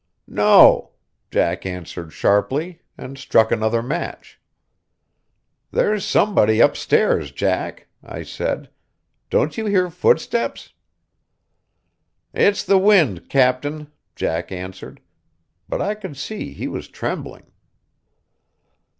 "No," 0.25 0.93
Jack 1.29 1.63
answered 1.63 2.11
sharply, 2.11 2.81
and 2.97 3.19
struck 3.19 3.51
another 3.51 3.83
match. 3.83 4.41
"There's 5.69 6.03
somebody 6.03 6.59
upstairs, 6.59 7.29
Jack," 7.31 7.87
I 8.01 8.23
said. 8.23 8.71
"Don't 9.29 9.59
you 9.59 9.67
hear 9.67 9.91
footsteps?" 9.91 10.73
"It's 12.33 12.63
the 12.63 12.79
wind, 12.79 13.29
captain," 13.29 13.91
Jack 14.15 14.51
answered; 14.51 15.01
but 15.69 15.83
I 15.83 15.93
could 15.93 16.17
see 16.17 16.51
he 16.51 16.67
was 16.67 16.87
trembling. 16.87 17.51